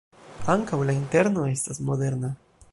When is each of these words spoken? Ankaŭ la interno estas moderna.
Ankaŭ 0.53 0.79
la 0.91 0.95
interno 1.01 1.45
estas 1.53 1.85
moderna. 1.91 2.35